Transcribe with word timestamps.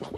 Hola, 0.00 0.10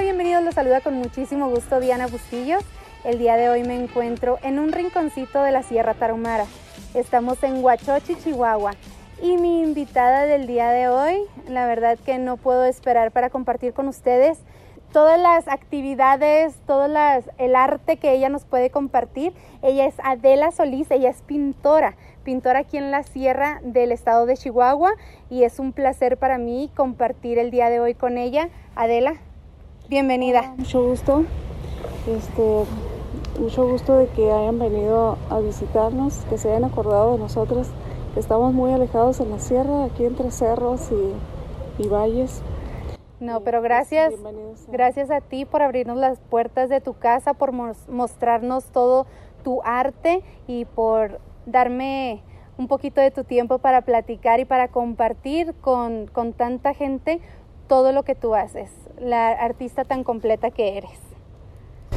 bienvenidos. 0.00 0.42
Los 0.42 0.54
saluda 0.54 0.80
con 0.80 0.94
muchísimo 0.94 1.48
gusto 1.48 1.78
Diana 1.78 2.08
Bustillos. 2.08 2.64
El 3.04 3.18
día 3.18 3.36
de 3.36 3.48
hoy 3.48 3.62
me 3.62 3.76
encuentro 3.76 4.40
en 4.42 4.58
un 4.58 4.72
rinconcito 4.72 5.44
de 5.44 5.52
la 5.52 5.62
Sierra 5.62 5.94
Tarahumara. 5.94 6.46
Estamos 6.94 7.40
en 7.44 7.62
Huachochi, 7.62 8.16
Chihuahua. 8.16 8.72
Y 9.22 9.36
mi 9.36 9.62
invitada 9.62 10.24
del 10.24 10.48
día 10.48 10.70
de 10.70 10.88
hoy, 10.88 11.22
la 11.46 11.68
verdad 11.68 11.96
que 12.04 12.18
no 12.18 12.36
puedo 12.36 12.64
esperar 12.64 13.12
para 13.12 13.30
compartir 13.30 13.72
con 13.72 13.86
ustedes 13.86 14.40
todas 14.92 15.18
las 15.18 15.48
actividades, 15.48 16.54
todo 16.66 16.86
las, 16.86 17.24
el 17.38 17.56
arte 17.56 17.96
que 17.96 18.12
ella 18.12 18.28
nos 18.28 18.44
puede 18.44 18.70
compartir. 18.70 19.32
Ella 19.62 19.86
es 19.86 19.94
Adela 20.04 20.52
Solís, 20.52 20.90
ella 20.90 21.08
es 21.08 21.22
pintora, 21.22 21.96
pintora 22.24 22.60
aquí 22.60 22.76
en 22.76 22.90
la 22.90 23.02
sierra 23.02 23.60
del 23.64 23.90
estado 23.90 24.26
de 24.26 24.36
Chihuahua 24.36 24.92
y 25.30 25.44
es 25.44 25.58
un 25.58 25.72
placer 25.72 26.18
para 26.18 26.38
mí 26.38 26.70
compartir 26.76 27.38
el 27.38 27.50
día 27.50 27.70
de 27.70 27.80
hoy 27.80 27.94
con 27.94 28.18
ella. 28.18 28.50
Adela, 28.76 29.14
bienvenida. 29.88 30.54
Mucho 30.58 30.84
gusto, 30.84 31.24
este, 32.06 32.64
mucho 33.40 33.66
gusto 33.66 33.96
de 33.96 34.08
que 34.08 34.30
hayan 34.30 34.58
venido 34.58 35.16
a 35.30 35.40
visitarnos, 35.40 36.18
que 36.28 36.36
se 36.36 36.50
hayan 36.50 36.64
acordado 36.64 37.12
de 37.12 37.18
nosotros, 37.18 37.68
estamos 38.14 38.52
muy 38.52 38.72
alejados 38.72 39.20
en 39.20 39.30
la 39.30 39.38
sierra, 39.38 39.84
aquí 39.84 40.04
entre 40.04 40.30
cerros 40.30 40.90
y 41.78 41.88
valles. 41.88 42.42
No, 43.22 43.40
pero 43.40 43.62
gracias, 43.62 44.12
a- 44.12 44.16
gracias 44.72 45.10
a 45.12 45.20
ti 45.20 45.44
por 45.44 45.62
abrirnos 45.62 45.96
las 45.96 46.18
puertas 46.18 46.68
de 46.68 46.80
tu 46.80 46.94
casa, 46.94 47.34
por 47.34 47.52
mos- 47.52 47.88
mostrarnos 47.88 48.64
todo 48.72 49.06
tu 49.44 49.62
arte 49.62 50.22
y 50.48 50.64
por 50.64 51.20
darme 51.46 52.22
un 52.58 52.66
poquito 52.66 53.00
de 53.00 53.12
tu 53.12 53.22
tiempo 53.22 53.58
para 53.58 53.82
platicar 53.82 54.40
y 54.40 54.44
para 54.44 54.68
compartir 54.68 55.54
con, 55.60 56.08
con 56.08 56.32
tanta 56.32 56.74
gente 56.74 57.20
todo 57.68 57.92
lo 57.92 58.02
que 58.02 58.14
tú 58.16 58.34
haces, 58.34 58.70
la 58.98 59.28
artista 59.30 59.84
tan 59.84 60.02
completa 60.02 60.50
que 60.50 60.76
eres. 60.76 60.98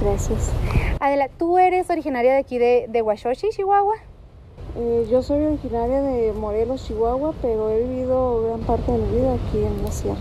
Gracias. 0.01 0.51
Adela, 0.99 1.27
¿tú 1.39 1.57
eres 1.57 1.89
originaria 1.89 2.33
de 2.33 2.39
aquí 2.39 2.59
de, 2.59 2.85
de 2.87 3.03
Chihuahua? 3.49 3.95
Eh, 4.77 5.07
yo 5.09 5.23
soy 5.23 5.43
originaria 5.43 6.01
de 6.01 6.33
Morelos, 6.33 6.85
Chihuahua, 6.85 7.33
pero 7.41 7.71
he 7.71 7.81
vivido 7.83 8.43
gran 8.43 8.59
parte 8.61 8.91
de 8.91 8.97
mi 8.99 9.17
vida 9.17 9.33
aquí 9.33 9.63
en 9.63 9.83
la 9.83 9.91
sierra. 9.91 10.19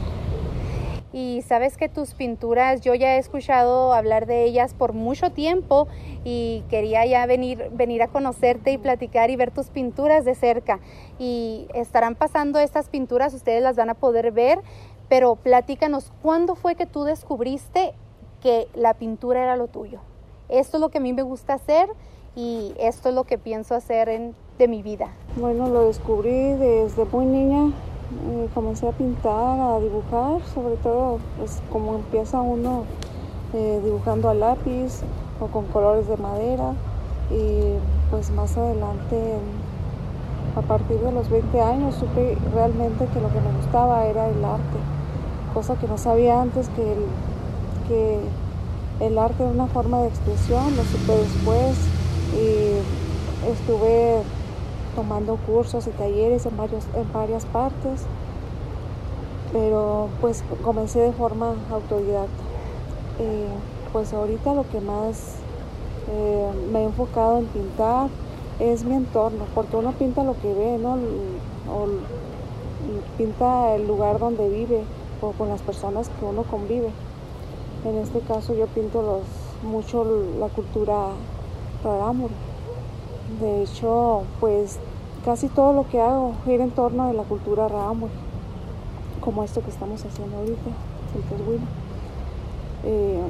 Y 1.14 1.42
sabes 1.42 1.76
que 1.76 1.88
tus 1.88 2.12
pinturas, 2.12 2.80
yo 2.80 2.92
ya 2.92 3.14
he 3.14 3.18
escuchado 3.18 3.92
hablar 3.92 4.26
de 4.26 4.42
ellas 4.42 4.74
por 4.74 4.94
mucho 4.94 5.30
tiempo 5.30 5.86
y 6.24 6.64
quería 6.68 7.06
ya 7.06 7.24
venir, 7.26 7.70
venir 7.70 8.02
a 8.02 8.08
conocerte 8.08 8.72
y 8.72 8.78
platicar 8.78 9.30
y 9.30 9.36
ver 9.36 9.52
tus 9.52 9.68
pinturas 9.68 10.24
de 10.24 10.34
cerca. 10.34 10.80
Y 11.20 11.68
estarán 11.72 12.16
pasando 12.16 12.58
estas 12.58 12.88
pinturas, 12.88 13.32
ustedes 13.32 13.62
las 13.62 13.76
van 13.76 13.90
a 13.90 13.94
poder 13.94 14.32
ver, 14.32 14.58
pero 15.08 15.36
platícanos, 15.36 16.12
¿cuándo 16.20 16.56
fue 16.56 16.74
que 16.74 16.84
tú 16.84 17.04
descubriste 17.04 17.94
que 18.42 18.66
la 18.74 18.94
pintura 18.94 19.44
era 19.44 19.56
lo 19.56 19.68
tuyo? 19.68 20.00
Esto 20.48 20.78
es 20.78 20.80
lo 20.80 20.88
que 20.88 20.98
a 20.98 21.00
mí 21.00 21.12
me 21.12 21.22
gusta 21.22 21.54
hacer 21.54 21.90
y 22.34 22.74
esto 22.76 23.10
es 23.10 23.14
lo 23.14 23.22
que 23.22 23.38
pienso 23.38 23.76
hacer 23.76 24.08
en, 24.08 24.34
de 24.58 24.66
mi 24.66 24.82
vida. 24.82 25.12
Bueno, 25.36 25.68
lo 25.68 25.86
descubrí 25.86 26.54
desde 26.54 27.04
muy 27.04 27.24
niña. 27.24 27.72
Eh, 28.26 28.48
comencé 28.54 28.88
a 28.88 28.92
pintar, 28.92 29.60
a 29.60 29.80
dibujar, 29.80 30.42
sobre 30.54 30.76
todo, 30.76 31.18
pues 31.38 31.62
como 31.70 31.96
empieza 31.96 32.40
uno 32.40 32.84
eh, 33.52 33.80
dibujando 33.84 34.28
a 34.28 34.34
lápiz 34.34 35.02
o 35.40 35.46
con 35.46 35.66
colores 35.66 36.08
de 36.08 36.16
madera. 36.16 36.72
Y 37.30 37.74
pues 38.10 38.30
más 38.30 38.56
adelante, 38.56 39.38
a 40.56 40.62
partir 40.62 40.98
de 41.00 41.12
los 41.12 41.28
20 41.30 41.60
años, 41.60 41.94
supe 41.94 42.36
realmente 42.52 43.06
que 43.06 43.20
lo 43.20 43.28
que 43.28 43.40
me 43.40 43.56
gustaba 43.56 44.06
era 44.06 44.28
el 44.28 44.44
arte, 44.44 44.78
cosa 45.52 45.76
que 45.76 45.88
no 45.88 45.98
sabía 45.98 46.40
antes 46.40 46.68
que 46.70 46.92
el, 46.92 47.06
que 47.88 48.20
el 49.00 49.18
arte 49.18 49.42
era 49.42 49.52
una 49.52 49.66
forma 49.66 50.00
de 50.02 50.08
expresión, 50.08 50.76
lo 50.76 50.84
supe 50.84 51.12
después 51.16 51.76
y 52.34 53.50
estuve 53.50 54.22
tomando 54.94 55.36
cursos 55.36 55.86
y 55.86 55.90
talleres 55.90 56.46
en, 56.46 56.56
varios, 56.56 56.84
en 56.94 57.12
varias 57.12 57.44
partes, 57.46 58.02
pero 59.52 60.08
pues 60.20 60.44
comencé 60.62 61.00
de 61.00 61.12
forma 61.12 61.54
autodidacta. 61.70 62.42
Eh, 63.20 63.48
pues 63.92 64.12
ahorita 64.12 64.54
lo 64.54 64.68
que 64.68 64.80
más 64.80 65.36
eh, 66.10 66.50
me 66.72 66.80
he 66.80 66.84
enfocado 66.84 67.38
en 67.38 67.46
pintar 67.46 68.08
es 68.58 68.84
mi 68.84 68.94
entorno, 68.94 69.44
porque 69.54 69.76
uno 69.76 69.92
pinta 69.92 70.24
lo 70.24 70.34
que 70.40 70.52
ve, 70.52 70.78
¿no? 70.78 70.94
O 70.94 71.86
pinta 73.16 73.74
el 73.74 73.86
lugar 73.86 74.18
donde 74.18 74.48
vive 74.48 74.82
o 75.20 75.32
con 75.32 75.48
las 75.48 75.62
personas 75.62 76.10
que 76.18 76.24
uno 76.24 76.42
convive. 76.42 76.90
En 77.84 77.98
este 77.98 78.20
caso 78.20 78.54
yo 78.54 78.66
pinto 78.66 79.20
mucho 79.62 80.04
la 80.38 80.48
cultura 80.48 81.08
rarámuri. 81.82 82.34
De 83.40 83.62
hecho, 83.62 84.24
pues 84.40 84.78
casi 85.24 85.48
todo 85.48 85.72
lo 85.72 85.88
que 85.88 86.00
hago 86.00 86.34
gira 86.44 86.64
en 86.64 86.70
torno 86.70 87.08
de 87.08 87.14
la 87.14 87.22
cultura 87.22 87.68
rarámuri, 87.68 88.12
como 89.20 89.42
esto 89.42 89.62
que 89.62 89.70
estamos 89.70 90.04
haciendo 90.04 90.36
ahorita, 90.36 90.70
el 91.16 91.22
teshuino. 91.22 91.66
Eh, 92.84 93.22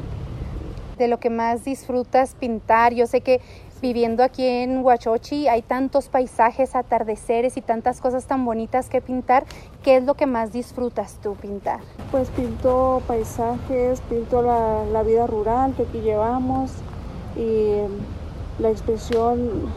de 0.98 1.08
lo 1.08 1.18
que 1.18 1.30
más 1.30 1.64
disfrutas 1.64 2.34
pintar. 2.34 2.94
Yo 2.94 3.06
sé 3.06 3.20
que 3.20 3.40
viviendo 3.82 4.22
aquí 4.22 4.46
en 4.46 4.84
Huachochi 4.84 5.48
hay 5.48 5.62
tantos 5.62 6.08
paisajes, 6.08 6.74
atardeceres 6.74 7.56
y 7.56 7.60
tantas 7.60 8.00
cosas 8.00 8.26
tan 8.26 8.44
bonitas 8.44 8.88
que 8.88 9.00
pintar. 9.00 9.44
¿Qué 9.82 9.96
es 9.96 10.04
lo 10.04 10.14
que 10.14 10.26
más 10.26 10.52
disfrutas 10.52 11.18
tú 11.22 11.34
pintar? 11.34 11.80
Pues 12.10 12.30
pinto 12.30 13.02
paisajes, 13.06 14.00
pinto 14.02 14.42
la, 14.42 14.84
la 14.92 15.02
vida 15.02 15.26
rural 15.26 15.74
que 15.74 15.82
aquí 15.82 16.00
llevamos 16.00 16.70
y 17.36 17.78
la 18.58 18.70
expresión, 18.70 19.72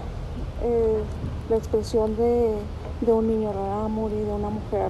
eh, 0.63 1.03
la 1.49 1.55
expresión 1.55 2.15
de, 2.15 2.55
de 3.01 3.13
un 3.13 3.27
niño 3.27 3.51
rarámuri, 3.53 4.15
de 4.15 4.33
una 4.33 4.49
mujer 4.49 4.89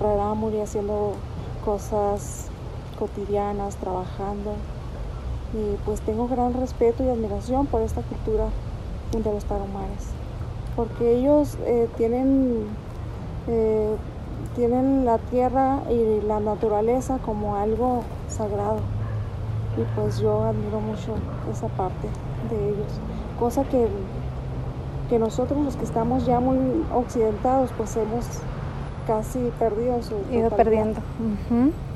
rarámuri 0.00 0.60
haciendo 0.60 1.12
cosas 1.64 2.48
cotidianas, 2.98 3.76
trabajando. 3.76 4.52
Y 5.54 5.76
pues 5.84 6.00
tengo 6.02 6.28
gran 6.28 6.52
respeto 6.54 7.02
y 7.04 7.08
admiración 7.08 7.66
por 7.66 7.80
esta 7.82 8.02
cultura 8.02 8.48
de 9.12 9.32
los 9.32 9.44
tarahumaras, 9.44 10.12
porque 10.76 11.16
ellos 11.16 11.56
eh, 11.64 11.88
tienen, 11.96 12.66
eh, 13.46 13.96
tienen 14.54 15.06
la 15.06 15.16
tierra 15.16 15.80
y 15.90 16.20
la 16.26 16.40
naturaleza 16.40 17.18
como 17.24 17.56
algo 17.56 18.02
sagrado. 18.28 18.80
Y 19.78 19.98
pues 19.98 20.18
yo 20.18 20.44
admiro 20.44 20.80
mucho 20.80 21.14
esa 21.50 21.68
parte 21.68 22.08
de 22.50 22.68
ellos, 22.68 22.92
cosa 23.38 23.64
que, 23.64 23.88
que 25.08 25.18
nosotros 25.18 25.58
los 25.64 25.76
que 25.76 25.84
estamos 25.84 26.26
ya 26.26 26.40
muy 26.40 26.58
occidentados 26.94 27.70
pues 27.76 27.96
hemos 27.96 28.24
casi 29.06 29.38
perdido 29.58 30.02
su 30.02 30.14
Ido 30.30 30.50
totalidad. 30.50 30.56
perdiendo. 30.56 31.00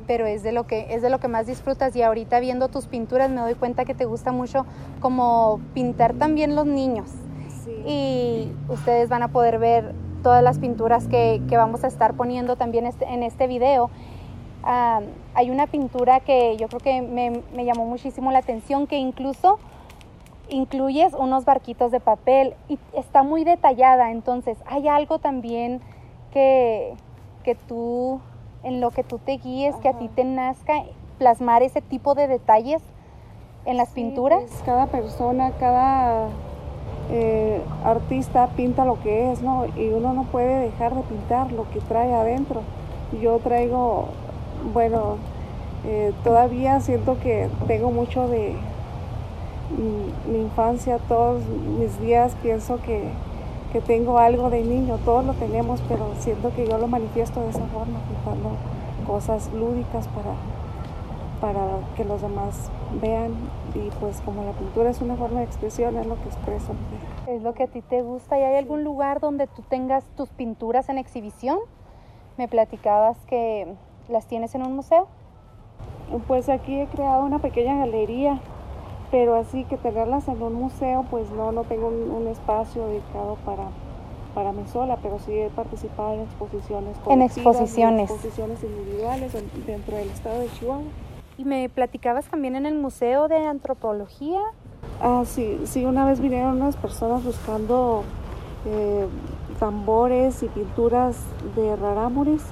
Pero 0.06 0.26
es 0.26 0.42
de 0.42 0.52
lo 0.52 0.64
que 0.66 0.86
es 0.94 1.02
de 1.02 1.10
lo 1.10 1.18
que 1.20 1.28
más 1.28 1.46
disfrutas 1.46 1.94
y 1.94 2.02
ahorita 2.02 2.40
viendo 2.40 2.68
tus 2.68 2.86
pinturas 2.86 3.30
me 3.30 3.40
doy 3.40 3.54
cuenta 3.54 3.84
que 3.84 3.94
te 3.94 4.04
gusta 4.04 4.32
mucho 4.32 4.66
como 5.00 5.60
pintar 5.74 6.14
también 6.14 6.54
los 6.56 6.66
niños. 6.66 7.08
Sí. 7.64 7.70
y 7.86 8.52
ustedes 8.68 9.08
van 9.08 9.22
a 9.22 9.28
poder 9.28 9.60
ver 9.60 9.94
todas 10.24 10.42
las 10.42 10.58
pinturas 10.58 11.06
que, 11.06 11.40
que 11.48 11.56
vamos 11.56 11.84
a 11.84 11.86
estar 11.86 12.14
poniendo 12.14 12.56
también 12.56 12.86
este- 12.86 13.04
en 13.06 13.22
este 13.22 13.46
video. 13.46 13.88
Ah, 14.64 15.00
hay 15.34 15.50
una 15.50 15.68
pintura 15.68 16.18
que 16.20 16.56
yo 16.56 16.66
creo 16.66 16.80
que 16.80 17.02
me, 17.02 17.40
me 17.54 17.64
llamó 17.64 17.84
muchísimo 17.84 18.32
la 18.32 18.38
atención, 18.38 18.88
que 18.88 18.96
incluso 18.98 19.58
incluyes 20.52 21.14
unos 21.14 21.44
barquitos 21.44 21.90
de 21.90 21.98
papel 22.00 22.54
y 22.68 22.78
está 22.94 23.22
muy 23.22 23.42
detallada, 23.44 24.10
entonces 24.10 24.58
hay 24.66 24.86
algo 24.88 25.18
también 25.18 25.80
que, 26.32 26.94
que 27.42 27.54
tú, 27.54 28.20
en 28.62 28.80
lo 28.80 28.90
que 28.90 29.02
tú 29.02 29.18
te 29.18 29.38
guíes, 29.38 29.74
que 29.76 29.88
a 29.88 29.94
ti 29.98 30.08
te 30.08 30.24
nazca 30.24 30.82
plasmar 31.18 31.62
ese 31.62 31.80
tipo 31.80 32.14
de 32.14 32.28
detalles 32.28 32.82
en 33.64 33.76
las 33.76 33.88
Sí, 33.90 33.94
pinturas. 33.96 34.42
pues, 34.42 34.62
cada 34.64 34.86
persona, 34.86 35.52
cada 35.58 36.28
eh, 37.10 37.60
artista 37.84 38.48
pinta 38.56 38.84
lo 38.84 39.00
que 39.02 39.32
es, 39.32 39.42
¿no? 39.42 39.66
Y 39.76 39.88
uno 39.88 40.12
no 40.12 40.24
puede 40.24 40.58
dejar 40.60 40.94
de 40.94 41.02
pintar 41.02 41.50
lo 41.52 41.68
que 41.70 41.80
trae 41.80 42.12
adentro. 42.14 42.62
Yo 43.20 43.38
traigo, 43.38 44.06
bueno, 44.72 45.16
eh, 45.84 46.12
todavía 46.24 46.80
siento 46.80 47.18
que 47.20 47.48
tengo 47.66 47.90
mucho 47.90 48.28
de 48.28 48.56
mi, 49.70 50.32
mi 50.32 50.42
infancia, 50.42 50.98
todos 51.08 51.42
mis 51.78 52.00
días 52.00 52.34
pienso 52.42 52.80
que, 52.82 53.10
que 53.72 53.80
tengo 53.80 54.18
algo 54.18 54.50
de 54.50 54.62
niño, 54.62 54.98
todos 55.04 55.24
lo 55.24 55.32
tenemos, 55.34 55.80
pero 55.88 56.10
siento 56.18 56.52
que 56.54 56.68
yo 56.68 56.78
lo 56.78 56.86
manifiesto 56.86 57.40
de 57.40 57.50
esa 57.50 57.66
forma, 57.66 58.00
pintando 58.08 58.50
cosas 59.06 59.50
lúdicas 59.52 60.08
para, 60.08 60.34
para 61.40 61.78
que 61.96 62.04
los 62.04 62.20
demás 62.22 62.70
vean 63.00 63.32
y 63.74 63.90
pues 64.00 64.20
como 64.20 64.44
la 64.44 64.52
pintura 64.52 64.90
es 64.90 65.00
una 65.00 65.16
forma 65.16 65.40
de 65.40 65.46
expresión, 65.46 65.96
es 65.96 66.06
lo 66.06 66.16
que 66.16 66.28
expreso. 66.28 66.72
Es 67.26 67.42
lo 67.42 67.54
que 67.54 67.64
a 67.64 67.66
ti 67.66 67.80
te 67.82 68.02
gusta. 68.02 68.38
¿Y 68.38 68.42
hay 68.42 68.56
algún 68.56 68.84
lugar 68.84 69.20
donde 69.20 69.46
tú 69.46 69.62
tengas 69.62 70.04
tus 70.16 70.28
pinturas 70.30 70.88
en 70.88 70.98
exhibición? 70.98 71.58
Me 72.36 72.48
platicabas 72.48 73.16
que 73.26 73.74
las 74.08 74.26
tienes 74.26 74.54
en 74.54 74.62
un 74.62 74.76
museo. 74.76 75.06
Pues 76.26 76.48
aquí 76.48 76.80
he 76.80 76.86
creado 76.86 77.24
una 77.24 77.38
pequeña 77.38 77.78
galería, 77.78 78.40
pero 79.12 79.36
así 79.36 79.64
que 79.64 79.76
tenerlas 79.76 80.26
en 80.26 80.42
un 80.42 80.54
museo, 80.54 81.04
pues 81.10 81.30
no, 81.30 81.52
no 81.52 81.64
tengo 81.64 81.88
un, 81.88 82.26
espacio 82.26 82.86
dedicado 82.86 83.36
para, 83.44 83.64
para 84.34 84.52
mí 84.52 84.62
sola, 84.72 84.96
pero 85.02 85.18
sí 85.18 85.32
he 85.32 85.50
participado 85.50 86.14
en 86.14 86.20
exposiciones. 86.22 86.96
En 87.06 87.20
exposiciones. 87.20 88.10
En 88.10 88.16
exposiciones 88.16 88.64
individuales 88.64 89.32
dentro 89.66 89.96
del 89.98 90.08
estado 90.08 90.40
de 90.40 90.50
Chihuahua. 90.52 90.84
Y 91.36 91.44
me 91.44 91.68
platicabas 91.68 92.24
también 92.24 92.56
en 92.56 92.64
el 92.64 92.74
Museo 92.78 93.28
de 93.28 93.36
Antropología. 93.36 94.40
Ah, 95.02 95.24
sí, 95.26 95.60
sí, 95.64 95.84
una 95.84 96.06
vez 96.06 96.18
vinieron 96.18 96.56
unas 96.56 96.76
personas 96.76 97.22
buscando 97.22 98.04
eh, 98.64 99.06
tambores 99.58 100.42
y 100.42 100.48
pinturas 100.48 101.18
de 101.54 101.76
rarámuris 101.76 102.44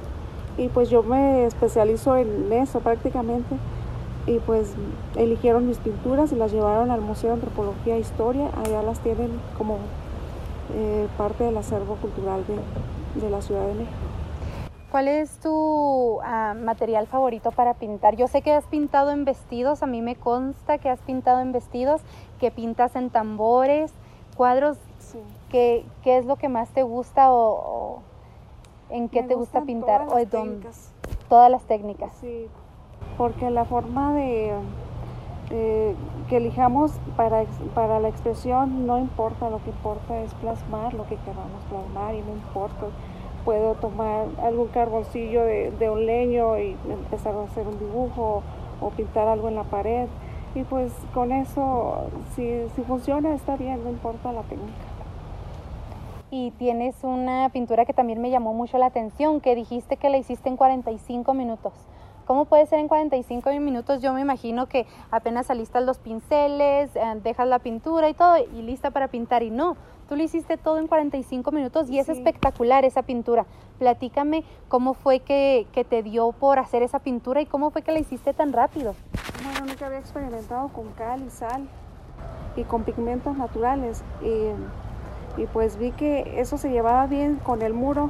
y 0.59 0.69
pues 0.69 0.91
yo 0.91 1.03
me 1.03 1.47
especializo 1.47 2.17
en 2.17 2.53
eso 2.53 2.81
prácticamente 2.81 3.57
y 4.27 4.39
pues 4.41 4.75
eligieron 5.17 5.67
mis 5.67 5.79
pinturas 5.79 6.33
y 6.33 6.37
las 6.37 6.53
llevaron 6.53 6.91
al 6.91 7.01
Museo 7.01 7.31
de 7.31 7.35
Antropología 7.35 7.97
e 7.97 8.01
Historia, 8.01 8.51
allá 8.57 8.83
las 8.83 9.01
tienen 9.01 9.41
como 9.57 9.79
eh, 10.75 11.09
parte 11.17 11.45
del 11.45 11.57
acervo 11.57 11.97
cultural 11.97 12.45
de, 12.47 13.21
de, 13.21 13.31
la 13.31 13.41
Ciudad 13.43 13.67
de 13.67 13.75
México. 13.75 13.97
¿Cuál 14.91 15.09
es 15.09 15.39
tu 15.39 16.21
ah, 16.23 16.55
material 16.61 17.07
favorito 17.07 17.51
para 17.53 17.75
pintar? 17.75 18.17
Yo 18.17 18.27
sé 18.27 18.43
que 18.43 18.53
has 18.53 18.65
pintado 18.67 19.11
en 19.11 19.25
vestidos, 19.25 19.83
a 19.83 19.87
mí 19.87 20.03
me 20.03 20.17
consta 20.17 20.79
que 20.79 20.89
has 20.89 21.01
pintado 21.01 21.41
en 21.41 21.53
vestidos, 21.53 22.03
que 22.41 22.51
pintas 22.51 22.97
en 22.97 23.11
tambores, 23.11 23.93
cuadros. 24.37 24.79
¿Qué, 25.49 25.85
¿Qué, 26.05 26.19
es 26.19 26.27
lo 26.27 26.37
que 26.37 26.49
más 26.49 26.69
te 26.71 26.85
gusta 26.85 27.33
o 27.33 28.03
en 28.91 29.09
qué 29.09 29.23
te 29.23 29.35
gusta 29.35 29.63
pintar 29.63 30.07
todas 30.07 30.27
las 30.47 30.93
todas 31.29 31.51
las 31.51 31.63
técnicas. 31.63 32.13
Sí, 32.21 32.49
porque 33.17 33.51
la 33.51 33.65
forma 33.65 34.15
de 34.15 34.55
que 35.51 36.37
elijamos 36.37 36.93
para, 37.17 37.45
para 37.75 37.99
la 37.99 38.09
expresión 38.09 38.87
no 38.87 38.99
importa, 38.99 39.51
lo 39.51 39.61
que 39.65 39.71
importa 39.71 40.21
es 40.23 40.33
plasmar 40.35 40.95
lo 40.95 41.05
que 41.07 41.17
queramos 41.17 41.61
plasmar 41.69 42.15
y 42.15 42.23
no 42.23 42.33
importa. 42.33 42.87
Puedo 43.45 43.75
tomar 43.75 44.27
algún 44.43 44.69
carboncillo 44.69 45.43
de, 45.43 45.73
de 45.73 45.91
un 45.91 46.07
leño 46.07 46.59
y 46.59 46.77
empezar 46.89 47.35
a 47.35 47.43
hacer 47.43 47.67
un 47.67 47.79
dibujo 47.79 48.43
o 48.81 48.91
pintar 48.91 49.27
algo 49.27 49.49
en 49.49 49.57
la 49.57 49.65
pared. 49.65 50.07
Y 50.55 50.63
pues 50.63 50.93
con 51.15 51.33
eso, 51.33 52.05
si, 52.37 52.69
si 52.77 52.83
funciona, 52.83 53.35
está 53.35 53.57
bien, 53.57 53.83
no 53.83 53.91
importa 53.91 54.33
la 54.33 54.43
técnica 54.43 54.91
y 56.33 56.53
tienes 56.53 56.95
una 57.03 57.49
pintura 57.53 57.85
que 57.85 57.93
también 57.93 58.21
me 58.21 58.31
llamó 58.31 58.55
mucho 58.55 58.79
la 58.79 58.87
atención, 58.87 59.41
que 59.41 59.57
dijiste 59.57 59.97
que 59.97 60.11
la 60.11 60.17
hiciste 60.17 60.49
en 60.49 60.57
45 60.57 61.35
minutos. 61.35 61.73
¿Cómo 62.31 62.45
puede 62.45 62.65
ser 62.67 62.79
en 62.79 62.87
45 62.87 63.51
minutos? 63.59 64.01
Yo 64.01 64.13
me 64.13 64.21
imagino 64.21 64.69
que 64.69 64.87
apenas 65.11 65.47
saliste 65.47 65.81
los 65.81 65.99
pinceles, 65.99 66.95
eh, 66.95 67.21
dejas 67.25 67.49
la 67.49 67.59
pintura 67.59 68.09
y 68.09 68.15
todo 68.15 68.37
y 68.39 68.63
lista 68.63 68.93
para 68.93 69.09
pintar 69.09 69.43
y 69.43 69.51
no, 69.51 69.77
tú 70.09 70.15
lo 70.15 70.23
hiciste 70.23 70.57
todo 70.57 70.79
en 70.79 70.87
45 70.87 71.51
minutos 71.51 71.91
y 71.91 71.99
es 71.99 72.09
espectacular 72.09 72.85
esa 72.85 73.03
pintura. 73.03 73.47
Platícame 73.81 74.45
cómo 74.69 74.95
fue 74.95 75.19
que, 75.19 75.67
que, 75.73 75.83
te 75.83 76.05
dio 76.05 76.31
por 76.31 76.61
hacer 76.61 76.85
esa 76.85 77.01
pintura 77.01 77.41
y 77.41 77.47
cómo 77.47 77.73
fue 77.73 77.83
que 77.83 77.91
la 77.91 77.99
hiciste 77.99 78.33
tan 78.33 78.53
rápido. 78.53 78.95
Bueno, 79.43 79.67
nunca 79.67 79.87
había 79.87 79.99
experimentado 79.99 80.69
con 80.69 80.93
cal 80.93 81.25
y 81.27 81.31
sal 81.31 81.67
y 82.55 82.63
con 82.63 82.85
pigmentos 82.85 83.37
naturales. 83.37 84.05
Y 84.23 84.53
y 85.37 85.47
pues 85.47 85.79
vi 85.79 85.91
que 85.91 86.41
eso 86.41 86.59
se 86.59 86.71
llevaba 86.71 87.09
bien 87.09 87.41
con 87.43 87.63
el 87.63 87.75
muro 87.75 88.09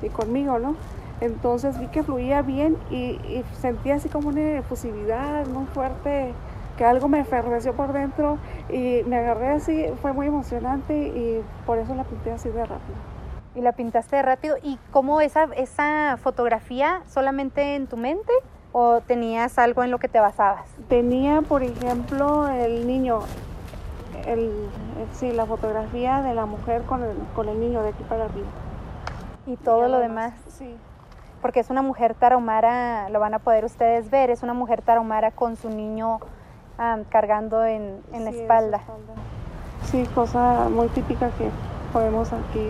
y 0.00 0.08
conmigo, 0.08 0.58
¿no? 0.58 0.74
Entonces 1.22 1.78
vi 1.78 1.86
que 1.86 2.02
fluía 2.02 2.42
bien 2.42 2.76
y, 2.90 3.44
sentí 3.60 3.92
así 3.92 4.08
como 4.08 4.30
una 4.30 4.58
efusividad 4.58 5.46
muy 5.46 5.66
fuerte, 5.66 6.34
que 6.76 6.84
algo 6.84 7.06
me 7.06 7.20
eferveció 7.20 7.74
por 7.74 7.92
dentro 7.92 8.38
y 8.68 9.04
me 9.06 9.18
agarré 9.18 9.50
así, 9.50 9.86
fue 10.02 10.12
muy 10.12 10.26
emocionante 10.26 10.94
y 10.94 11.40
por 11.64 11.78
eso 11.78 11.94
la 11.94 12.02
pinté 12.02 12.32
así 12.32 12.48
de 12.48 12.66
rápido. 12.66 12.96
¿Y 13.54 13.60
la 13.60 13.70
pintaste 13.70 14.16
de 14.16 14.22
rápido? 14.22 14.56
¿Y 14.64 14.80
cómo 14.90 15.20
esa, 15.20 15.44
esa 15.56 16.18
fotografía 16.20 17.02
solamente 17.08 17.76
en 17.76 17.86
tu 17.86 17.96
mente 17.96 18.32
o 18.72 19.00
tenías 19.06 19.60
algo 19.60 19.84
en 19.84 19.92
lo 19.92 19.98
que 19.98 20.08
te 20.08 20.18
basabas? 20.18 20.68
Tenía, 20.88 21.42
por 21.42 21.62
ejemplo, 21.62 22.48
el 22.48 22.84
niño, 22.84 23.20
el, 24.26 24.50
sí, 25.12 25.30
la 25.30 25.46
fotografía 25.46 26.20
de 26.20 26.34
la 26.34 26.46
mujer 26.46 26.82
con 26.82 27.04
el, 27.04 27.16
con 27.36 27.48
el 27.48 27.60
niño 27.60 27.80
de 27.84 27.90
aquí 27.90 28.02
para 28.08 28.24
arriba. 28.24 28.48
¿Y 29.46 29.54
todo 29.56 29.86
lo 29.86 30.00
demás? 30.00 30.34
Sí. 30.48 30.76
Porque 31.42 31.60
es 31.60 31.68
una 31.70 31.82
mujer 31.82 32.14
tarahumara, 32.14 33.08
lo 33.10 33.20
van 33.20 33.34
a 33.34 33.40
poder 33.40 33.64
ustedes 33.64 34.10
ver, 34.10 34.30
es 34.30 34.42
una 34.42 34.54
mujer 34.54 34.80
tarahumara 34.80 35.32
con 35.32 35.56
su 35.56 35.68
niño 35.68 36.20
cargando 37.10 37.64
en, 37.64 38.00
en 38.12 38.24
la 38.24 38.30
espalda. 38.30 38.78
espalda. 38.78 39.12
Sí, 39.84 40.06
cosa 40.14 40.68
muy 40.70 40.88
típica 40.88 41.30
que 41.30 41.50
podemos 41.92 42.32
aquí 42.32 42.68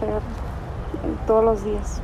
ver 0.00 0.20
todos 1.26 1.44
los 1.44 1.64
días. 1.64 2.00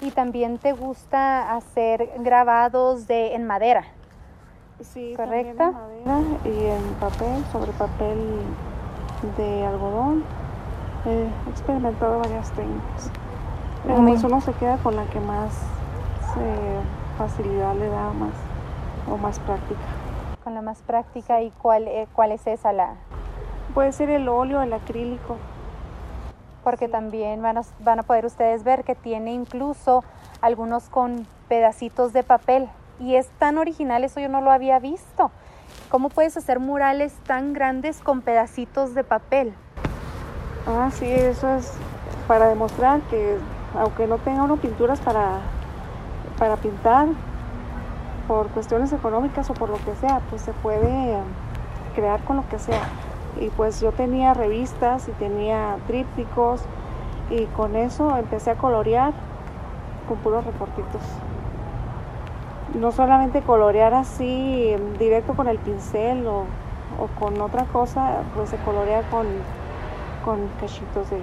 ¿Y 0.00 0.10
también 0.10 0.58
te 0.58 0.72
gusta 0.72 1.54
hacer 1.54 2.10
grabados 2.18 3.06
de, 3.06 3.34
en 3.34 3.46
madera? 3.46 3.84
Sí, 4.80 5.14
¿correcto? 5.16 5.62
en 5.62 5.72
madera 5.72 6.20
y 6.44 6.66
en 6.66 6.82
papel, 6.94 7.44
sobre 7.52 7.70
papel 7.72 8.18
de 9.36 9.64
algodón. 9.64 10.24
He 11.06 11.50
experimentado 11.50 12.18
varias 12.18 12.50
técnicas. 12.52 13.10
Pues 13.84 14.24
uno 14.24 14.40
se 14.40 14.52
queda 14.52 14.76
con 14.78 14.94
la 14.96 15.04
que 15.06 15.18
más 15.20 15.52
facilidad 17.18 17.74
le 17.74 17.88
da 17.88 18.10
más 18.12 18.32
o 19.10 19.16
más 19.16 19.38
práctica. 19.40 19.80
Con 20.44 20.54
la 20.54 20.62
más 20.62 20.78
práctica 20.82 21.42
y 21.42 21.50
cuál, 21.50 21.88
eh, 21.88 22.08
cuál 22.12 22.32
es 22.32 22.46
esa 22.46 22.72
la. 22.72 22.94
Puede 23.74 23.92
ser 23.92 24.10
el 24.10 24.28
óleo, 24.28 24.62
el 24.62 24.72
acrílico. 24.72 25.36
Porque 26.64 26.88
también 26.88 27.42
van 27.42 27.58
a, 27.58 27.62
van 27.80 27.98
a 27.98 28.02
poder 28.04 28.24
ustedes 28.24 28.62
ver 28.64 28.84
que 28.84 28.94
tiene 28.94 29.32
incluso 29.32 30.04
algunos 30.40 30.88
con 30.88 31.26
pedacitos 31.48 32.12
de 32.12 32.22
papel 32.22 32.68
y 33.00 33.16
es 33.16 33.28
tan 33.38 33.58
original, 33.58 34.04
eso 34.04 34.20
yo 34.20 34.28
no 34.28 34.40
lo 34.40 34.50
había 34.50 34.78
visto. 34.78 35.30
¿Cómo 35.90 36.08
puedes 36.08 36.36
hacer 36.36 36.60
murales 36.60 37.12
tan 37.26 37.52
grandes 37.52 38.00
con 38.00 38.22
pedacitos 38.22 38.94
de 38.94 39.04
papel? 39.04 39.54
Ah, 40.66 40.90
sí, 40.92 41.10
eso 41.10 41.48
es 41.56 41.72
para 42.28 42.48
demostrar 42.48 43.00
que 43.02 43.38
aunque 43.78 44.06
no 44.06 44.18
tenga 44.18 44.42
uno 44.42 44.56
pinturas 44.56 45.00
para, 45.00 45.38
para 46.38 46.56
pintar, 46.56 47.08
por 48.28 48.48
cuestiones 48.48 48.92
económicas 48.92 49.50
o 49.50 49.54
por 49.54 49.68
lo 49.68 49.76
que 49.84 49.94
sea, 49.96 50.20
pues 50.30 50.42
se 50.42 50.52
puede 50.52 51.16
crear 51.94 52.20
con 52.24 52.36
lo 52.36 52.48
que 52.48 52.58
sea. 52.58 52.82
Y 53.40 53.48
pues 53.50 53.80
yo 53.80 53.92
tenía 53.92 54.34
revistas 54.34 55.08
y 55.08 55.12
tenía 55.12 55.76
trípticos 55.86 56.62
y 57.30 57.46
con 57.46 57.76
eso 57.76 58.16
empecé 58.16 58.50
a 58.50 58.54
colorear 58.56 59.12
con 60.08 60.18
puros 60.18 60.44
recortitos 60.44 61.00
no 62.74 62.90
solamente 62.92 63.42
colorear 63.42 63.94
así 63.94 64.74
directo 64.98 65.34
con 65.34 65.48
el 65.48 65.58
pincel 65.58 66.26
o, 66.26 66.46
con 67.18 67.40
otra 67.40 67.64
cosa, 67.64 68.22
pues 68.34 68.50
se 68.50 68.56
colorea 68.58 69.02
con, 69.10 69.26
con 70.24 70.48
cachitos 70.60 71.10
de. 71.10 71.18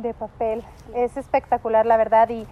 De 0.00 0.14
papel. 0.14 0.64
Es 0.94 1.16
espectacular, 1.16 1.84
la 1.84 1.96
verdad. 1.96 2.28
Y 2.30 2.46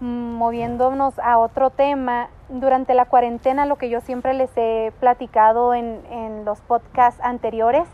moviéndonos 0.00 1.18
a 1.18 1.38
otro 1.38 1.70
tema, 1.70 2.28
durante 2.48 2.94
la 2.94 3.04
cuarentena, 3.04 3.66
lo 3.66 3.76
que 3.76 3.90
yo 3.90 4.00
siempre 4.00 4.34
les 4.34 4.50
he 4.56 4.92
platicado 5.00 5.74
en, 5.74 6.00
en 6.10 6.44
los 6.44 6.60
podcasts 6.60 7.20
anteriores, 7.22 7.84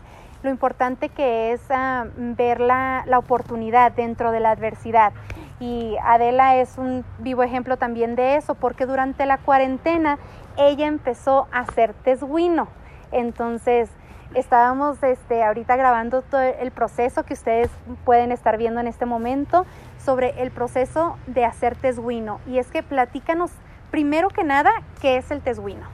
lo 0.43 0.49
importante 0.49 1.09
que 1.09 1.51
es 1.51 1.61
ah, 1.69 2.05
ver 2.15 2.59
la, 2.59 3.03
la 3.07 3.17
oportunidad 3.17 3.91
dentro 3.91 4.31
de 4.31 4.39
la 4.39 4.51
adversidad. 4.51 5.11
Y 5.59 5.97
Adela 6.03 6.55
es 6.55 6.77
un 6.77 7.03
vivo 7.19 7.43
ejemplo 7.43 7.77
también 7.77 8.15
de 8.15 8.35
eso, 8.35 8.55
porque 8.55 8.85
durante 8.85 9.25
la 9.25 9.39
cuarentena 9.39 10.19
ella 10.55 10.85
empezó 10.85 11.47
a 11.51 11.59
hacer 11.59 11.93
tesguino. 11.93 12.67
Entonces, 13.11 13.89
estábamos 14.33 15.01
este, 15.03 15.43
ahorita 15.43 15.75
grabando 15.75 16.21
todo 16.21 16.41
el 16.41 16.71
proceso 16.71 17.23
que 17.23 17.33
ustedes 17.33 17.69
pueden 18.05 18.31
estar 18.31 18.57
viendo 18.57 18.79
en 18.79 18.87
este 18.87 19.05
momento 19.05 19.65
sobre 20.03 20.41
el 20.41 20.51
proceso 20.51 21.17
de 21.27 21.45
hacer 21.45 21.75
tesguino. 21.75 22.39
Y 22.47 22.57
es 22.57 22.67
que 22.67 22.83
platícanos, 22.83 23.51
primero 23.91 24.29
que 24.29 24.43
nada, 24.43 24.71
¿qué 25.01 25.17
es 25.17 25.31
el 25.31 25.41
tesguino? 25.41 25.87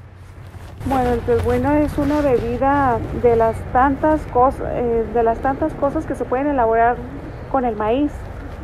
Bueno, 0.85 1.11
el 1.11 1.21
tesguino 1.21 1.71
es 1.73 1.97
una 1.97 2.21
bebida 2.21 2.99
de 3.21 3.35
las 3.35 3.55
tantas 3.71 4.21
cosas, 4.27 4.67
eh, 4.73 5.05
de 5.13 5.23
las 5.23 5.39
tantas 5.39 5.73
cosas 5.75 6.05
que 6.05 6.15
se 6.15 6.25
pueden 6.25 6.47
elaborar 6.47 6.97
con 7.51 7.65
el 7.65 7.75
maíz 7.75 8.11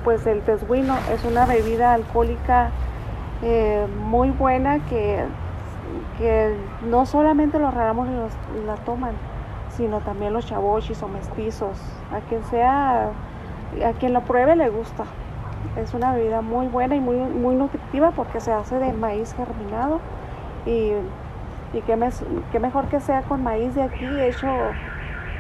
pues 0.04 0.26
el 0.26 0.42
tesguino 0.42 0.96
es 1.14 1.24
una 1.26 1.46
bebida 1.46 1.94
alcohólica 1.94 2.72
eh, 3.44 3.86
muy 4.06 4.32
buena 4.32 4.80
que 4.88 5.26
que 6.18 6.54
no 6.86 7.06
solamente 7.06 7.60
los 7.60 7.74
rarámuris 7.74 8.34
la 8.66 8.76
toman, 8.76 9.14
sino 9.80 10.02
también 10.02 10.34
los 10.34 10.46
chavochis 10.46 11.02
o 11.02 11.08
mestizos. 11.08 11.80
A 12.12 12.20
quien 12.28 12.44
sea, 12.44 13.12
a 13.86 13.94
quien 13.98 14.12
lo 14.12 14.22
pruebe 14.22 14.58
le 14.58 14.68
gusta. 14.68 15.06
Es 15.78 15.94
una 15.94 16.14
bebida 16.14 16.42
muy 16.42 16.68
buena 16.68 16.98
y 16.98 17.00
muy, 17.00 17.16
muy 17.16 17.56
nutritiva 17.56 18.12
porque 18.12 18.42
se 18.42 18.52
hace 18.52 18.78
de 18.78 18.92
maíz 18.92 19.34
germinado 19.34 20.02
y, 20.66 20.92
y 21.72 21.82
qué, 21.86 21.96
mejor 22.60 22.90
que 22.90 23.00
sea 23.00 23.22
con 23.22 23.42
maíz 23.42 23.74
de 23.74 23.84
aquí 23.84 24.06
hecho, 24.20 24.48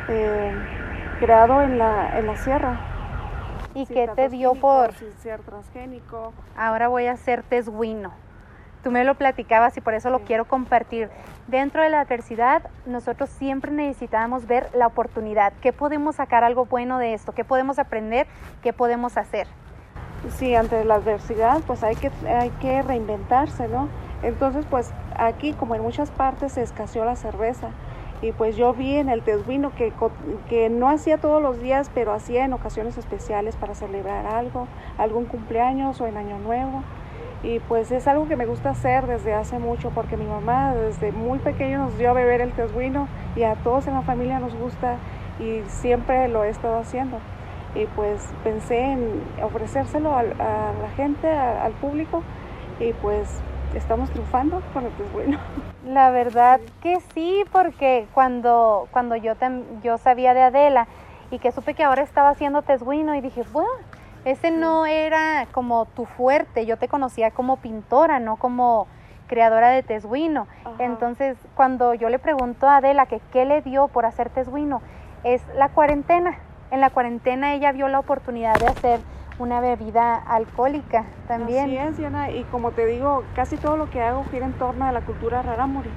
eh, 0.08 0.53
creado 1.19 1.62
en 1.62 1.77
la, 1.77 2.17
en 2.17 2.25
la 2.25 2.38
sierra. 2.38 2.79
¿Y 3.75 3.88
qué 3.88 4.10
te 4.15 4.29
dio 4.29 4.55
por...? 4.55 4.93
Sin 4.93 5.12
ser 5.17 5.41
transgénico. 5.41 6.31
Ahora 6.58 6.88
voy 6.88 7.08
a 7.08 7.12
hacer 7.12 7.43
tesguino. 7.43 8.12
Tú 8.83 8.91
me 8.91 9.03
lo 9.03 9.15
platicabas 9.15 9.75
y 9.75 9.81
por 9.81 9.93
eso 9.93 10.09
lo 10.09 10.19
quiero 10.19 10.45
compartir. 10.45 11.09
Dentro 11.48 11.81
de 11.81 11.89
la 11.89 12.00
adversidad, 12.00 12.63
nosotros 12.86 13.29
siempre 13.29 13.71
necesitamos 13.71 14.48
ver 14.48 14.69
la 14.74 14.88
oportunidad. 14.88 15.51
¿Qué 15.62 15.74
podemos 15.74 16.15
sacar 16.15 16.45
algo 16.45 16.65
bueno 16.65 16.98
de 16.98 17.13
esto? 17.13 17.33
¿Qué 17.33 17.43
podemos 17.43 17.77
aprender? 17.77 18.25
¿Qué 18.62 18.71
podemos 18.71 19.17
hacer? 19.17 19.48
Sí, 20.38 20.55
ante 20.55 20.86
la 20.86 20.95
adversidad, 20.95 21.59
pues 21.67 21.83
hay 21.83 21.95
que, 21.98 22.09
hay 22.25 22.51
que 22.62 22.81
reinventarse, 22.81 23.67
¿no? 23.67 23.89
Entonces, 24.24 24.65
pues 24.69 24.91
aquí, 25.17 25.53
como 25.53 25.75
en 25.75 25.81
muchas 25.81 26.09
partes, 26.12 26.53
se 26.53 26.62
escaseó 26.62 27.03
la 27.03 27.17
cerveza. 27.17 27.69
Y 28.21 28.33
pues 28.33 28.57
yo 28.57 28.74
vi 28.74 28.95
en 28.95 29.09
el 29.09 29.24
Teduino 29.24 29.74
que, 29.75 29.93
que 30.50 30.69
no 30.69 30.89
hacía 30.89 31.17
todos 31.17 31.41
los 31.41 31.59
días, 31.62 31.89
pero 31.93 32.13
hacía 32.13 32.45
en 32.45 32.53
ocasiones 32.53 32.98
especiales 32.98 33.55
para 33.55 33.75
celebrar 33.75 34.25
algo, 34.25 34.67
algún 34.98 35.25
cumpleaños 35.25 36.00
o 36.01 36.07
en 36.07 36.17
Año 36.17 36.38
Nuevo 36.38 36.83
y 37.41 37.60
pues 37.60 37.91
es 37.91 38.08
algo 38.08 38.27
que 38.27 38.36
me 38.36 38.46
gusta 38.46 38.72
hacer 38.72 39.08
desde 39.08 39.34
hace 39.34 39.60
mucho 39.60 39.91
porque 39.91 40.17
mi 40.17 40.25
mamá 40.25 40.74
desde 40.74 41.12
muy 41.12 41.39
pequeño 41.39 41.79
nos 41.79 41.98
dio 41.98 42.10
a 42.10 42.13
beber 42.13 42.41
el 42.41 42.51
tesguino 42.51 43.08
y 43.36 43.43
a 43.43 43.55
todos 43.55 43.88
en 43.88 43.93
la 43.93 44.01
familia 44.01 44.39
nos 44.39 44.53
gusta 44.55 44.98
y 45.39 45.62
siempre 45.67 46.27
lo 46.27 46.43
he 46.43 46.50
estado 46.50 46.77
haciendo. 46.79 47.17
Y 47.75 47.86
pues 47.86 48.27
pensé 48.43 48.79
en 48.79 49.24
ofrecérselo 49.41 50.15
a, 50.15 50.24
la 50.24 50.89
gente, 50.98 51.29
al 51.29 51.72
público 51.74 52.24
y 52.79 52.91
pues 52.93 53.39
estamos 53.74 54.10
triunfando 54.10 54.62
con 54.74 54.86
el 54.86 54.91
tesguino. 54.91 55.39
La 55.86 56.10
verdad 56.10 56.60
que 56.81 57.00
sí, 57.13 57.43
porque 57.53 58.05
cuando, 58.13 58.88
cuando 58.91 59.15
yo, 59.15 59.34
yo 59.81 59.98
sabía 59.98 60.34
de 60.34 60.41
Adela 60.41 60.88
y 61.31 61.39
que 61.39 61.51
supe 61.51 61.74
que 61.74 61.84
ahora 61.84 62.01
estaba 62.01 62.29
haciendo 62.29 62.63
tesguino 62.63 63.15
y 63.15 63.22
dije, 63.22 63.43
bueno, 63.53 63.69
ese 64.25 64.51
no 64.51 64.85
era 64.85 65.47
como 65.51 65.85
tu 65.85 66.05
fuerte, 66.05 66.65
yo 66.65 66.77
te 66.77 66.88
conocía 66.88 67.31
como 67.31 67.57
pintora, 67.57 68.19
no 68.19 68.35
como 68.38 68.88
creadora 69.27 69.69
de 69.69 69.83
tesguino. 69.83 70.47
Entonces, 70.79 71.38
cuando 71.55 71.93
yo 71.93 72.09
le 72.09 72.19
pregunto 72.19 72.67
a 72.67 72.77
Adela 72.77 73.05
que 73.05 73.21
qué 73.31 73.45
le 73.45 73.61
dio 73.61 73.88
por 73.88 74.05
hacer 74.05 74.29
tesguino, 74.29 74.81
es 75.23 75.41
la 75.55 75.69
cuarentena. 75.69 76.38
En 76.71 76.81
la 76.81 76.89
cuarentena 76.89 77.53
ella 77.53 77.71
vio 77.71 77.88
la 77.88 77.99
oportunidad 77.99 78.55
de 78.55 78.67
hacer 78.67 78.99
una 79.38 79.61
bebida 79.61 80.15
alcohólica 80.15 81.05
también. 81.27 81.65
Así 81.65 81.77
es, 81.77 81.97
Diana, 81.97 82.29
y 82.31 82.43
como 82.45 82.71
te 82.71 82.85
digo, 82.85 83.23
casi 83.35 83.55
todo 83.57 83.77
lo 83.77 83.89
que 83.89 84.01
hago 84.01 84.25
gira 84.25 84.45
en 84.45 84.53
torno 84.53 84.85
a 84.85 84.91
la 84.91 85.01
cultura 85.01 85.41
rarámuri. 85.41 85.89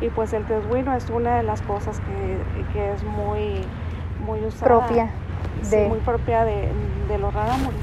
Y 0.00 0.08
pues 0.08 0.32
el 0.32 0.44
tesguino 0.46 0.94
es 0.94 1.08
una 1.10 1.36
de 1.36 1.42
las 1.42 1.62
cosas 1.62 2.00
que, 2.00 2.92
es 2.92 3.04
muy, 3.04 3.64
muy 4.24 4.44
usada. 4.44 4.66
Propia 4.66 5.10
muy 5.88 5.98
propia 6.00 6.44
de, 6.44 6.68
de 7.08 7.18
los 7.18 7.32
rarámuris. 7.32 7.80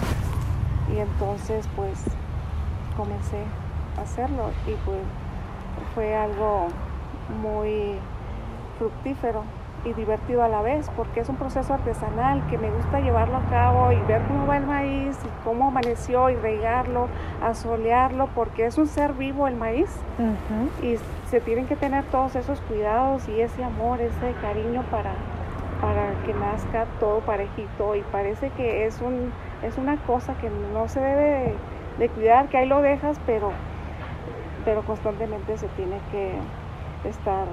Y 0.93 0.99
entonces 0.99 1.67
pues 1.75 2.03
comencé 2.95 3.43
a 3.97 4.01
hacerlo. 4.01 4.51
Y 4.65 4.73
pues 4.85 4.99
fue 5.93 6.15
algo 6.15 6.67
muy 7.41 7.95
fructífero 8.77 9.43
y 9.85 9.93
divertido 9.93 10.43
a 10.43 10.47
la 10.47 10.61
vez 10.61 10.89
porque 10.95 11.19
es 11.19 11.29
un 11.29 11.35
proceso 11.35 11.73
artesanal 11.73 12.45
que 12.47 12.57
me 12.57 12.69
gusta 12.69 12.99
llevarlo 12.99 13.37
a 13.37 13.43
cabo 13.49 13.91
y 13.91 13.99
ver 14.07 14.21
cómo 14.27 14.47
va 14.47 14.57
el 14.57 14.65
maíz 14.65 15.17
y 15.23 15.43
cómo 15.43 15.67
amaneció 15.67 16.29
y 16.29 16.35
regarlo, 16.35 17.07
asolearlo 17.43 18.27
porque 18.35 18.65
es 18.65 18.77
un 18.77 18.87
ser 18.87 19.13
vivo 19.13 19.47
el 19.47 19.55
maíz. 19.55 19.89
Y 20.83 20.97
se 21.29 21.41
tienen 21.41 21.67
que 21.67 21.75
tener 21.75 22.03
todos 22.05 22.35
esos 22.35 22.59
cuidados 22.61 23.27
y 23.29 23.39
ese 23.39 23.63
amor, 23.63 24.01
ese 24.01 24.33
cariño 24.41 24.83
para, 24.89 25.11
para 25.81 26.13
que 26.25 26.33
nazca 26.33 26.85
todo 26.99 27.19
parejito 27.21 27.95
y 27.95 28.01
parece 28.03 28.49
que 28.51 28.85
es, 28.85 29.01
un, 29.01 29.31
es 29.63 29.77
una 29.77 29.97
cosa 29.97 30.33
que 30.35 30.49
no 30.73 30.87
se 30.87 30.99
debe 30.99 31.55
de, 31.99 32.09
cuidar, 32.09 32.47
que 32.47 32.57
ahí 32.57 32.67
lo 32.67 32.81
dejas, 32.81 33.19
pero, 33.25 33.51
pero 34.65 34.83
constantemente 34.83 35.57
se 35.57 35.67
tiene 35.69 35.99
que 36.11 36.33
estar 37.07 37.45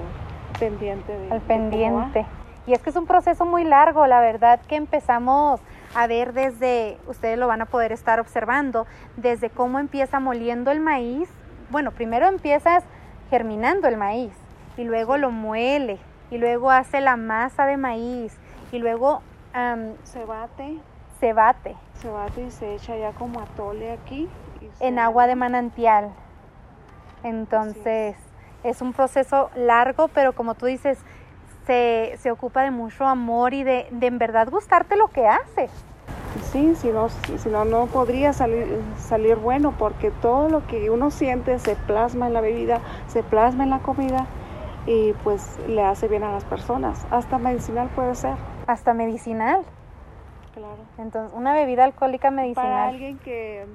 pendiente 0.59 1.17
de... 1.17 1.31
Al 1.31 1.41
pendiente. 1.41 2.25
y 2.67 2.73
es 2.73 2.81
que 2.81 2.89
es 2.89 2.95
un 2.95 3.05
proceso 3.05 3.45
muy 3.45 3.63
largo, 3.63 4.07
la 4.07 4.21
verdad 4.21 4.59
que 4.67 4.75
empezamos 4.75 5.61
a 5.95 6.07
ver 6.07 6.33
desde, 6.33 6.97
ustedes 7.07 7.37
lo 7.37 7.47
van 7.47 7.61
a 7.61 7.65
poder 7.65 7.91
estar 7.91 8.19
observando, 8.19 8.85
desde 9.17 9.49
cómo 9.49 9.79
empieza 9.79 10.19
moliendo 10.19 10.71
el 10.71 10.79
maíz. 10.79 11.29
Bueno, 11.69 11.91
primero 11.91 12.27
empiezas 12.27 12.83
germinando 13.29 13.87
el 13.87 13.97
maíz 13.97 14.33
y 14.77 14.83
luego 14.83 15.17
lo 15.17 15.31
muele 15.31 15.99
y 16.31 16.37
luego 16.37 16.71
hace 16.71 17.01
la 17.01 17.17
masa 17.17 17.65
de 17.65 17.77
maíz 17.77 18.37
y 18.71 18.79
luego 18.79 19.21
se 20.03 20.25
bate. 20.25 20.77
Se 21.19 21.31
bate. 21.31 21.75
Se 21.93 22.09
bate 22.09 22.43
y 22.43 22.51
se 22.51 22.75
echa 22.75 22.97
ya 22.97 23.11
como 23.11 23.39
atole 23.39 23.91
aquí. 23.91 24.27
En 24.79 24.99
agua 24.99 25.27
de 25.27 25.35
manantial. 25.35 26.11
Entonces 27.23 28.17
es. 28.63 28.81
un 28.81 28.91
proceso 28.91 29.49
largo, 29.55 30.09
pero 30.09 30.33
como 30.33 30.55
tú 30.55 30.65
dices, 30.65 30.97
se, 31.65 32.15
se 32.19 32.31
ocupa 32.31 32.63
de 32.63 32.71
mucho 32.71 33.05
amor 33.05 33.53
y 33.53 33.63
de, 33.63 33.87
de, 33.91 34.07
en 34.07 34.17
verdad 34.17 34.49
gustarte 34.49 34.97
lo 34.97 35.07
que 35.07 35.25
haces. 35.27 35.71
Sí, 36.51 36.75
si 36.75 36.89
no, 36.89 37.07
si 37.07 37.47
no, 37.47 37.63
no 37.63 37.85
podría 37.85 38.33
salir, 38.33 38.81
salir 38.97 39.37
bueno, 39.37 39.73
porque 39.77 40.11
todo 40.11 40.49
lo 40.49 40.67
que 40.67 40.89
uno 40.89 41.09
siente 41.09 41.57
se 41.59 41.77
plasma 41.77 42.27
en 42.27 42.33
la 42.33 42.41
bebida, 42.41 42.81
se 43.07 43.23
plasma 43.23 43.63
en 43.63 43.69
la 43.69 43.79
comida 43.79 44.27
y 44.85 45.13
pues 45.23 45.59
le 45.67 45.83
hace 45.83 46.07
bien 46.07 46.23
a 46.23 46.31
las 46.31 46.43
personas. 46.45 47.05
Hasta 47.11 47.37
medicinal 47.37 47.89
puede 47.89 48.15
ser. 48.15 48.35
Hasta 48.67 48.93
medicinal. 48.93 49.61
Claro. 50.53 50.77
Entonces, 50.97 51.35
una 51.35 51.53
bebida 51.53 51.83
alcohólica 51.83 52.31
medicinal. 52.31 52.65
Para 52.65 52.87
alguien 52.87 53.17
que, 53.19 53.65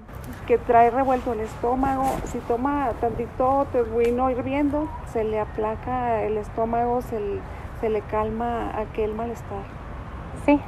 que 0.47 0.57
trae 0.57 0.91
revuelto 0.91 1.35
el 1.35 1.41
estómago, 1.41 2.05
si 2.25 2.39
toma 2.39 2.93
tantito 3.01 3.67
tejuino 3.71 4.31
hirviendo, 4.31 4.89
se 5.13 5.25
le 5.25 5.41
aplaca 5.41 6.23
el 6.23 6.39
estómago, 6.39 7.03
se 7.03 7.21
le, 7.21 7.41
se 7.81 7.91
le 7.91 8.01
calma 8.03 8.79
aquel 8.79 9.15
malestar. 9.15 9.81
Sí. 10.47 10.59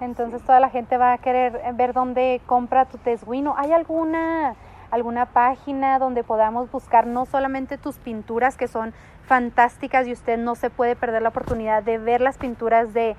Entonces 0.00 0.40
toda 0.42 0.60
la 0.60 0.70
gente 0.70 0.96
va 0.98 1.12
a 1.12 1.18
querer 1.18 1.60
ver 1.74 1.92
dónde 1.92 2.40
compra 2.46 2.84
tu 2.84 2.98
tesguino. 2.98 3.54
¿Hay 3.56 3.72
alguna 3.72 4.54
alguna 4.90 5.26
página 5.26 5.98
donde 5.98 6.24
podamos 6.24 6.70
buscar 6.70 7.06
no 7.06 7.26
solamente 7.26 7.78
tus 7.78 7.98
pinturas 7.98 8.56
que 8.56 8.68
son 8.68 8.92
fantásticas 9.28 10.06
y 10.06 10.12
usted 10.12 10.38
no 10.38 10.54
se 10.54 10.70
puede 10.70 10.96
perder 10.96 11.22
la 11.22 11.28
oportunidad 11.28 11.82
de 11.82 11.98
ver 11.98 12.20
las 12.20 12.38
pinturas 12.38 12.94
de, 12.94 13.16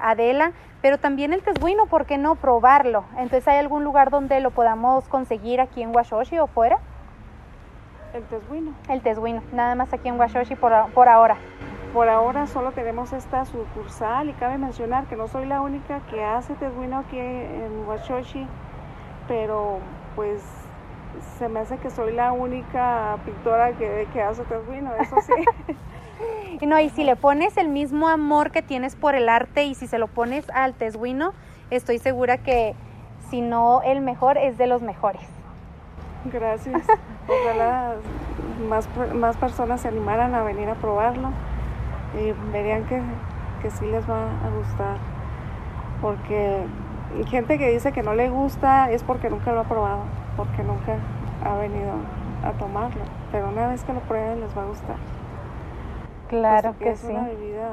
Adela, 0.00 0.52
pero 0.80 0.98
también 0.98 1.32
el 1.32 1.42
tesguino, 1.42 1.86
¿por 1.86 2.06
qué 2.06 2.18
no 2.18 2.34
probarlo? 2.36 3.04
Entonces, 3.18 3.46
¿hay 3.48 3.58
algún 3.58 3.84
lugar 3.84 4.10
donde 4.10 4.40
lo 4.40 4.50
podamos 4.50 5.08
conseguir 5.08 5.60
aquí 5.60 5.82
en 5.82 5.94
Washoshi 5.94 6.38
o 6.38 6.46
fuera? 6.46 6.78
El 8.14 8.22
tesguino. 8.24 8.72
El 8.88 9.02
tesguino, 9.02 9.42
nada 9.52 9.74
más 9.74 9.92
aquí 9.92 10.08
en 10.08 10.18
Washoshi 10.18 10.54
por, 10.56 10.72
por 10.92 11.08
ahora. 11.08 11.36
Por 11.92 12.08
ahora 12.08 12.46
solo 12.46 12.72
tenemos 12.72 13.12
esta 13.12 13.44
sucursal 13.44 14.28
y 14.30 14.32
cabe 14.34 14.58
mencionar 14.58 15.04
que 15.04 15.16
no 15.16 15.28
soy 15.28 15.46
la 15.46 15.60
única 15.60 16.00
que 16.10 16.24
hace 16.24 16.54
tesguino 16.54 16.98
aquí 16.98 17.18
en 17.18 17.86
Washoshi, 17.86 18.46
pero 19.28 19.78
pues 20.14 20.42
se 21.38 21.48
me 21.48 21.60
hace 21.60 21.78
que 21.78 21.90
soy 21.90 22.12
la 22.12 22.32
única 22.32 23.18
pintora 23.24 23.72
que, 23.72 24.06
que 24.12 24.22
hace 24.22 24.42
tesguino, 24.44 24.94
eso 24.96 25.16
sí. 25.20 26.64
no, 26.66 26.78
y 26.80 26.90
si 26.90 27.04
le 27.04 27.16
pones 27.16 27.56
el 27.56 27.68
mismo 27.68 28.08
amor 28.08 28.50
que 28.50 28.62
tienes 28.62 28.96
por 28.96 29.14
el 29.14 29.28
arte 29.28 29.64
y 29.64 29.74
si 29.74 29.86
se 29.86 29.98
lo 29.98 30.06
pones 30.06 30.48
al 30.50 30.74
tesguino, 30.74 31.32
estoy 31.70 31.98
segura 31.98 32.38
que 32.38 32.74
si 33.30 33.40
no 33.40 33.82
el 33.82 34.00
mejor 34.00 34.38
es 34.38 34.56
de 34.58 34.66
los 34.66 34.82
mejores. 34.82 35.22
Gracias. 36.32 36.82
Ojalá 37.28 37.94
más, 38.68 38.88
más 39.14 39.36
personas 39.36 39.80
se 39.80 39.88
animaran 39.88 40.34
a 40.34 40.42
venir 40.42 40.68
a 40.68 40.74
probarlo 40.74 41.30
y 42.20 42.32
verían 42.52 42.84
que, 42.86 43.00
que 43.62 43.70
sí 43.70 43.84
les 43.86 44.08
va 44.08 44.24
a 44.24 44.50
gustar. 44.56 44.96
Porque 46.00 46.64
gente 47.26 47.58
que 47.58 47.70
dice 47.70 47.92
que 47.92 48.02
no 48.02 48.14
le 48.14 48.28
gusta 48.30 48.90
es 48.90 49.02
porque 49.02 49.30
nunca 49.30 49.52
lo 49.52 49.60
ha 49.60 49.64
probado 49.64 50.02
porque 50.36 50.62
nunca 50.62 50.96
ha 51.44 51.54
venido 51.56 51.92
a 52.44 52.52
tomarlo, 52.52 53.02
pero 53.32 53.48
una 53.48 53.68
vez 53.68 53.84
que 53.84 53.92
lo 53.92 54.00
prueben 54.00 54.40
les 54.40 54.56
va 54.56 54.62
a 54.62 54.66
gustar. 54.66 54.96
Claro 56.28 56.74
que, 56.78 56.90
es 56.90 57.00
sí. 57.00 57.06
Es 57.06 57.12
una 57.12 57.28
bebida 57.28 57.68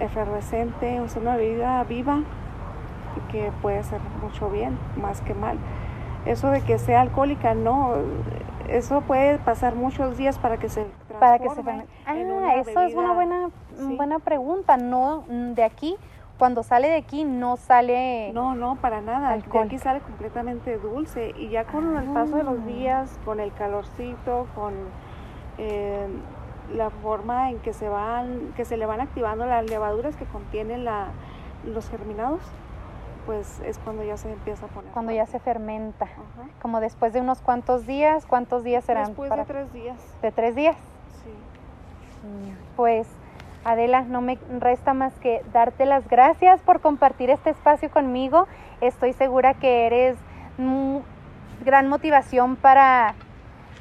efervescente, 0.00 0.96
es 1.04 1.16
una 1.16 1.36
bebida 1.36 1.82
viva 1.84 2.20
y 3.16 3.32
que 3.32 3.52
puede 3.62 3.78
hacer 3.78 4.00
mucho 4.22 4.50
bien, 4.50 4.78
más 5.00 5.20
que 5.20 5.34
mal. 5.34 5.58
Eso 6.26 6.50
de 6.50 6.62
que 6.62 6.78
sea 6.78 7.02
alcohólica, 7.02 7.54
no, 7.54 7.94
eso 8.68 9.02
puede 9.02 9.38
pasar 9.38 9.74
muchos 9.74 10.16
días 10.16 10.38
para 10.38 10.56
que 10.58 10.68
se 10.68 10.86
para 11.20 11.38
que 11.38 11.48
se 11.50 11.60
ah 12.06 12.54
eso 12.56 12.80
es 12.80 12.94
una 12.94 13.12
buena 13.12 13.50
buena 13.96 14.18
pregunta 14.18 14.76
no 14.76 15.24
de 15.28 15.62
aquí 15.62 15.96
cuando 16.38 16.62
sale 16.62 16.88
de 16.88 16.96
aquí 16.96 17.24
no 17.24 17.56
sale 17.56 18.32
no 18.32 18.54
no 18.54 18.76
para 18.76 19.00
nada 19.00 19.30
alcohol. 19.30 19.62
de 19.62 19.66
aquí 19.66 19.78
sale 19.78 20.00
completamente 20.00 20.78
dulce 20.78 21.32
y 21.36 21.48
ya 21.48 21.64
con 21.64 21.96
el 21.96 22.08
paso 22.10 22.36
de 22.36 22.42
los 22.42 22.58
ah. 22.58 22.66
días 22.66 23.18
con 23.24 23.40
el 23.40 23.52
calorcito 23.52 24.46
con 24.54 24.74
eh, 25.58 26.06
la 26.74 26.90
forma 26.90 27.50
en 27.50 27.58
que 27.60 27.72
se 27.72 27.88
van 27.88 28.52
que 28.56 28.64
se 28.64 28.76
le 28.76 28.86
van 28.86 29.00
activando 29.00 29.46
las 29.46 29.64
levaduras 29.68 30.16
que 30.16 30.24
contienen 30.24 30.84
la, 30.84 31.08
los 31.64 31.88
germinados 31.88 32.40
pues 33.26 33.60
es 33.60 33.78
cuando 33.78 34.04
ya 34.04 34.16
se 34.16 34.30
empieza 34.30 34.66
a 34.66 34.68
poner. 34.68 34.92
Cuando 34.92 35.10
ya 35.10 35.24
se 35.26 35.38
fermenta. 35.38 36.06
Como 36.60 36.80
después 36.80 37.12
de 37.12 37.20
unos 37.20 37.40
cuantos 37.40 37.86
días, 37.86 38.26
¿cuántos 38.26 38.64
días 38.64 38.84
serán? 38.84 39.06
Después 39.06 39.30
de 39.30 39.44
tres 39.44 39.72
días. 39.72 39.96
¿De 40.20 40.30
tres 40.30 40.54
días? 40.54 40.76
Sí. 41.22 41.30
Pues 42.76 43.08
Adela, 43.64 44.02
no 44.02 44.20
me 44.20 44.38
resta 44.60 44.92
más 44.92 45.14
que 45.20 45.42
darte 45.52 45.86
las 45.86 46.06
gracias 46.08 46.60
por 46.60 46.80
compartir 46.80 47.30
este 47.30 47.50
espacio 47.50 47.90
conmigo. 47.90 48.46
Estoy 48.80 49.12
segura 49.14 49.54
que 49.54 49.86
eres 49.86 50.16
gran 51.64 51.88
motivación 51.88 52.56
para, 52.56 53.14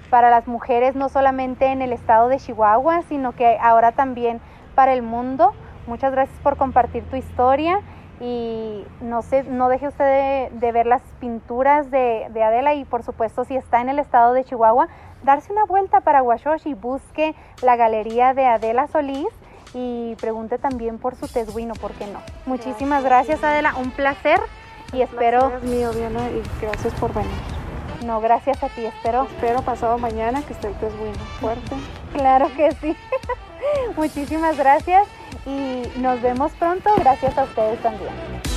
para 0.10 0.30
las 0.30 0.48
mujeres, 0.48 0.96
no 0.96 1.10
solamente 1.10 1.68
en 1.68 1.82
el 1.82 1.92
estado 1.92 2.30
de 2.30 2.38
Chihuahua, 2.38 3.02
sino 3.10 3.34
que 3.34 3.58
ahora 3.62 3.92
también 3.92 4.40
para 4.74 4.94
el 4.94 5.02
mundo. 5.02 5.54
Muchas 5.86 6.14
gracias 6.14 6.40
por 6.40 6.56
compartir 6.56 7.04
tu 7.10 7.18
historia 7.18 7.82
y 8.20 8.86
no, 9.02 9.22
sé, 9.22 9.44
no 9.44 9.68
deje 9.68 9.90
usted 9.90 10.50
de, 10.52 10.72
ver 10.72 10.86
las 10.86 11.02
pinturas 11.20 11.92
de, 11.92 12.26
Adela 12.42 12.74
y 12.74 12.86
por 12.86 13.04
supuesto 13.04 13.44
si 13.44 13.58
está 13.58 13.82
en 13.82 13.90
el 13.90 14.00
estado 14.00 14.34
de 14.34 14.46
Chihuahua, 14.46 14.88
darse 15.24 15.52
una 15.52 15.66
vuelta 15.66 16.00
para 16.02 16.24
y 16.64 16.74
busque 16.74 17.36
la 17.62 17.76
galería 17.76 18.34
de 18.34 18.46
Adela 18.46 18.88
Solís 18.88 19.28
y 19.74 20.16
pregunte 20.16 20.58
también 20.58 21.00
por 21.00 21.16
su 21.16 21.28
teduino, 21.28 21.74
¿por 21.74 21.92
qué 21.94 22.08
no? 22.08 22.22
Muchísimas 22.46 23.04
gracias, 23.04 23.44
Adela, 23.44 23.76
un 23.76 23.92
placer 23.92 24.40
y 24.92 25.02
espero... 25.02 25.52
Es 25.58 25.64
mío, 25.64 25.92
Diana, 25.92 26.30
y 26.30 26.42
gracias 26.62 26.94
por 26.96 27.14
venir. 27.14 27.32
No, 28.06 28.20
gracias 28.20 28.62
a 28.62 28.70
ti, 28.70 28.86
espero. 28.86 29.24
Espero 29.24 29.62
pasado 29.62 29.98
mañana 29.98 30.42
que 30.44 30.54
esté 30.54 30.68
el 30.68 30.76
teduino 30.76 31.14
fuerte. 31.40 31.76
Claro 32.14 32.52
que 32.56 32.72
sí. 32.74 32.96
Muchísimas 33.98 34.58
gracias 34.58 35.08
y 35.46 35.84
nos 36.00 36.22
vemos 36.22 36.52
pronto. 36.54 36.90
Gracias 36.98 37.38
a 37.38 37.44
ustedes 37.44 37.82
también. 37.82 38.53